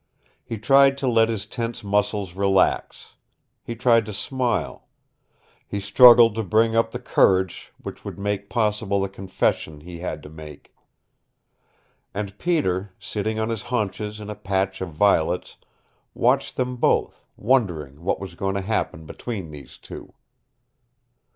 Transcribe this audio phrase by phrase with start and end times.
[0.43, 3.13] He tried to let his tense muscles relax.
[3.63, 4.87] He tried to smile.
[5.67, 10.23] He struggled to bring up the courage which would make possible the confession he had
[10.23, 10.73] to make.
[12.15, 15.57] And Peter, sitting on his haunches in a patch of violets,
[16.15, 20.15] watched them both, wondering what was going to happen between these two.